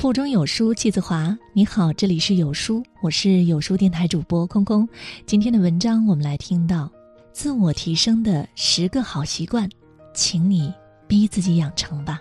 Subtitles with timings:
[0.00, 1.36] 腹中有书气自华。
[1.52, 4.88] 你好，这里是有书，我是有书电台主播空空。
[5.26, 6.90] 今天的文章，我们来听到
[7.34, 9.68] 自我提升的十个好习惯，
[10.14, 10.72] 请你
[11.06, 12.18] 逼自己养成吧。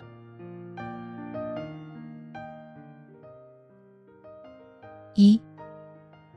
[5.15, 5.39] 一，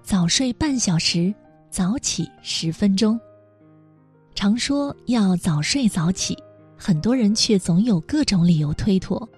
[0.00, 1.34] 早睡半小时，
[1.70, 3.18] 早起十分钟。
[4.32, 6.38] 常说要早睡早起，
[6.76, 9.28] 很多人却总有各种理由推脱。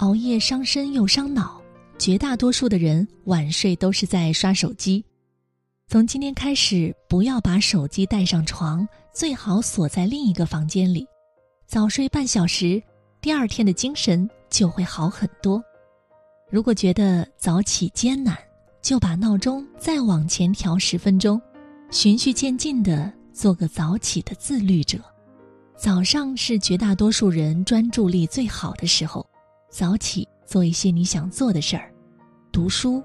[0.00, 1.60] 熬夜伤身又伤脑，
[1.98, 5.04] 绝大多数的人晚睡都是在刷手机。
[5.88, 11.06] 从今天开始，不要把手机带上床，最好锁在另一个房间里。
[11.66, 12.82] 早睡半小时，
[13.20, 15.62] 第二天的精神就会好很多。
[16.50, 18.34] 如果觉得早起艰难，
[18.80, 21.38] 就把闹钟再往前调十分钟，
[21.90, 24.98] 循序渐进的做个早起的自律者。
[25.76, 29.26] 早上是绝大多数人专注力最好的时候。
[29.70, 31.92] 早起做一些你想做的事儿，
[32.50, 33.00] 读书、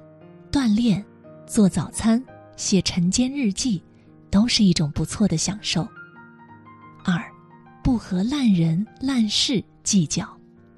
[0.51, 1.05] 锻炼、
[1.45, 2.21] 做早餐、
[2.57, 3.81] 写晨间日记，
[4.31, 5.87] 都是一种不错的享受。
[7.03, 7.23] 二，
[7.83, 10.27] 不和烂人烂事计较，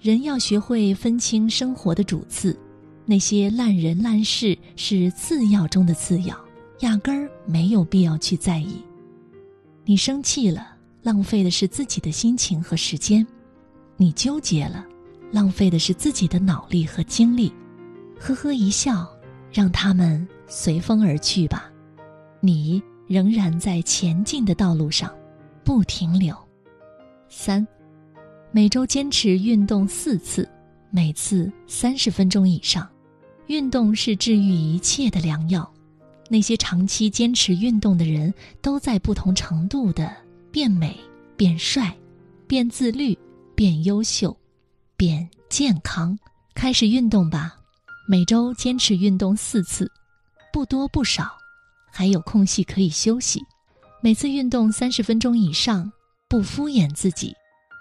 [0.01, 2.59] 人要学会分清生活的主次，
[3.05, 6.37] 那些烂人烂事是次要中的次要，
[6.81, 8.81] 压根儿没有必要去在意。
[9.85, 13.25] 你生气了，浪费的是自己的心情和时间；
[13.95, 14.85] 你纠结了。
[15.31, 17.51] 浪费的是自己的脑力和精力，
[18.19, 19.07] 呵呵一笑，
[19.51, 21.71] 让他们随风而去吧。
[22.39, 25.13] 你仍然在前进的道路上，
[25.63, 26.35] 不停留。
[27.29, 27.65] 三，
[28.51, 30.47] 每周坚持运动四次，
[30.89, 32.87] 每次三十分钟以上。
[33.47, 35.69] 运动是治愈一切的良药。
[36.29, 40.13] 那些长期坚持运动的人，都在不同程度的
[40.51, 40.97] 变美、
[41.37, 41.95] 变帅、
[42.45, 43.17] 变自律、
[43.55, 44.35] 变优秀。
[44.97, 46.17] 变健康，
[46.55, 47.55] 开始运动吧。
[48.09, 49.91] 每周坚持运动四次，
[50.51, 51.37] 不多不少，
[51.91, 53.39] 还有空隙可以休息。
[54.01, 55.91] 每次运动三十分钟以上，
[56.27, 57.31] 不敷衍自己，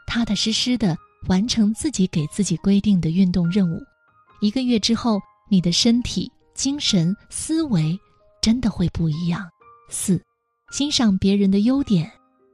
[0.06, 0.94] 踏踏实实的
[1.26, 3.82] 完成自己给自己规定的运动任务。
[4.42, 5.18] 一个月之后，
[5.48, 7.98] 你的身体、精神、思维
[8.42, 9.48] 真的会不一样。
[9.88, 10.22] 四，
[10.70, 12.12] 欣赏别人的优点，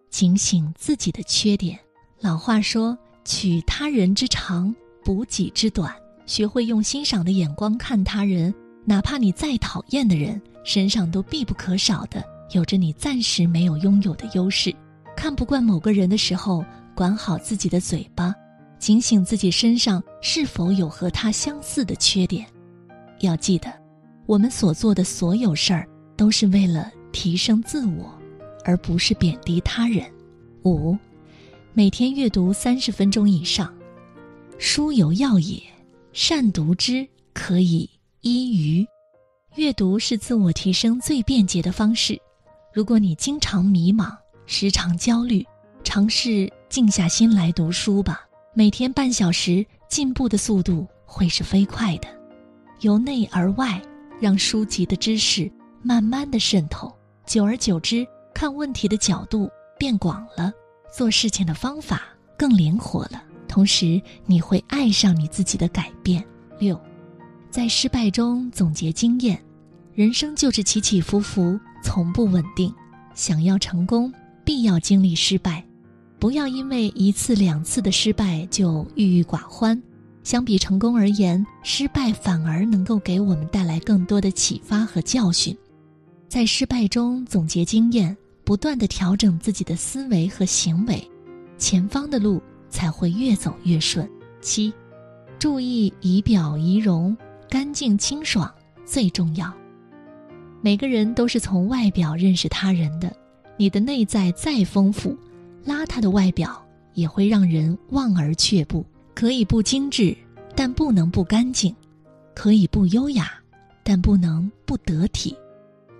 [0.08, 1.76] 警醒自己的缺点。
[2.20, 2.96] 老话说。
[3.24, 4.74] 取他人之长，
[5.04, 5.94] 补己之短。
[6.24, 14.74] 学会用欣赏的眼光看他人，哪怕你再讨厌的人，身上都必不可少的有着你暂时没有拥有的优势。
[15.16, 18.34] 看不惯某个人的时候，管好自己的嘴巴，
[18.78, 22.46] 警醒自己身上是否有和他相似的缺点。
[23.20, 23.72] 要记得，
[24.26, 28.12] 我们所做的所有事儿，都是为了提升自我，
[28.64, 30.04] 而不是贬低他人。
[30.64, 30.96] 五。
[31.74, 33.72] 每天阅读三十分钟以上，
[34.58, 35.58] 书有药也，
[36.12, 37.88] 善读之可以
[38.20, 38.86] 医愚。
[39.54, 42.20] 阅读是自我提升最便捷的方式。
[42.74, 45.42] 如果你经常迷茫，时常焦虑，
[45.82, 48.20] 尝试静下心来读书吧。
[48.52, 52.08] 每天半小时，进步的速度会是飞快的。
[52.80, 53.80] 由内而外，
[54.20, 55.50] 让书籍的知识
[55.82, 56.94] 慢慢的渗透，
[57.24, 60.52] 久而久之，看问题的角度变广了。
[60.94, 62.02] 做事情的方法
[62.36, 66.22] 更灵活了，同时你会爱上你自己的改变。
[66.58, 66.78] 六，
[67.50, 69.42] 在失败中总结经验。
[69.94, 72.72] 人生就是起起伏伏，从不稳定。
[73.14, 74.12] 想要成功，
[74.44, 75.64] 必要经历失败。
[76.18, 79.80] 不要因为一次两次的失败就郁郁寡欢。
[80.24, 85.56] 相比成功而言，失败反而能够给我们带来更多的启发和教训。
[86.28, 88.16] 在失败中总结经验。
[88.52, 91.02] 不断的调整自己的思维和行为，
[91.56, 94.06] 前方的路才会越走越顺。
[94.42, 94.70] 七，
[95.38, 97.16] 注意仪表仪容，
[97.48, 98.52] 干净清爽
[98.84, 99.50] 最重要。
[100.60, 103.10] 每个人都是从外表认识他人的，
[103.56, 105.16] 你的内在再丰富，
[105.64, 108.84] 邋遢的外表也会让人望而却步。
[109.14, 110.14] 可以不精致，
[110.54, 111.72] 但不能不干净；
[112.34, 113.32] 可以不优雅，
[113.82, 115.34] 但不能不得体。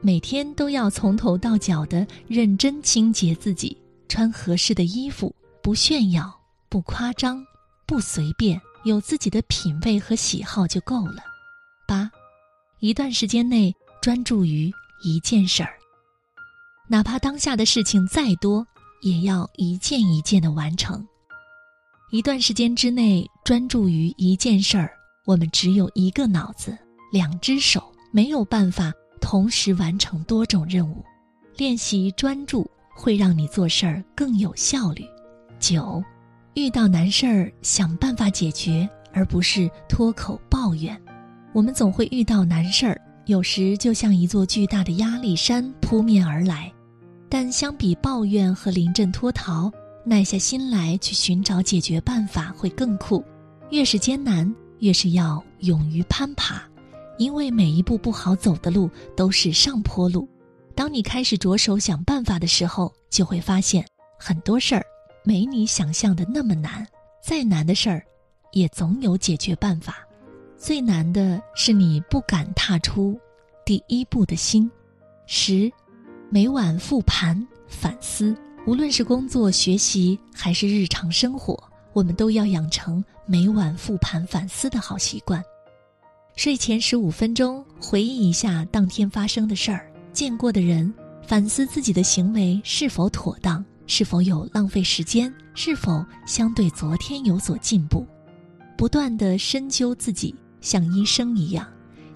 [0.04, 5.32] 每天都要从头到脚的认真清洁自己，穿合适的衣服，
[5.62, 6.28] 不炫耀，
[6.68, 7.40] 不夸张，
[7.86, 11.22] 不随便，有自己的品味和喜好就够了。
[11.86, 12.10] 八，
[12.80, 14.72] 一段时间内专注于
[15.04, 15.72] 一件事儿，
[16.88, 18.66] 哪怕当下的事情再多，
[19.02, 21.06] 也要一件一件的完成。
[22.10, 24.90] 一段时间之内专注于一件事儿，
[25.26, 26.76] 我们只有一个脑子，
[27.12, 28.92] 两只手，没有办法。
[29.22, 31.02] 同时完成多种任务，
[31.56, 35.04] 练习专注会让你做事儿更有效率。
[35.58, 36.02] 九，
[36.54, 41.00] 遇到难事儿想办法解决，而不是脱口抱怨。
[41.54, 46.70] 我们总会遇到难事儿，有时就像一座巨大的压力山扑面而来。
[47.28, 49.72] 但相比抱怨和临阵脱逃，
[50.04, 53.24] 耐下心来去寻找解决办法会更酷。
[53.70, 56.62] 越是艰难，越是要勇于攀爬，
[57.22, 60.28] 因为每一步不好走的路都是上坡路。
[60.74, 63.86] 当你开始着手想办法的时候，就会发现
[64.18, 64.84] 很多事儿
[65.22, 66.84] 没你想象的那么难。
[67.22, 68.02] 再难的事儿，
[68.50, 69.98] 也总有解决办法。
[70.56, 73.16] 最难的是你不敢踏出
[73.64, 74.68] 第一步的心。
[75.24, 75.70] 十，
[76.28, 78.36] 每晚复盘反思，
[78.66, 81.56] 无论是工作、学习还是日常生活，
[81.92, 85.40] 我们都要养成每晚复盘反思的好习惯。
[86.34, 89.92] 睡前十五分钟，回忆一下当天发生的事儿。
[90.12, 90.92] 见过的人，
[91.26, 98.06] 反思自己的行为是否妥当，是否有浪费时间，是否相对昨天有所进步，
[98.78, 101.66] 不断的深究自己，像医生一样，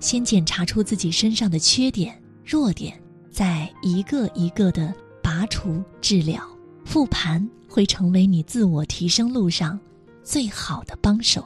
[0.01, 2.99] 先检查出自己身上的缺点、弱点，
[3.31, 4.93] 再一个一个的
[5.23, 6.43] 拔除治疗。
[6.85, 9.79] 复盘会成为你自我提升路上
[10.23, 11.45] 最好的帮手。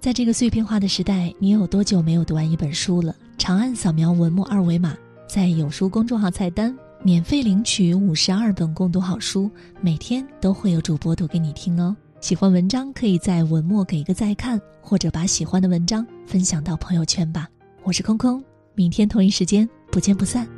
[0.00, 3.14] 在这个碎片化的时代，你有多久没有读完一本书了？
[3.36, 4.96] 长按扫描文末二维码。
[5.28, 9.50] 在有书公众号菜单免费领取五十二本共读好书，
[9.82, 11.94] 每天都会有主播读给你听哦。
[12.22, 17.46] 喜欢文章可以在文末给一个再看，或者把喜欢的文章分享到朋友圈吧。
[17.82, 18.42] 我是空空，
[18.74, 20.48] 明天同一时间不见不散。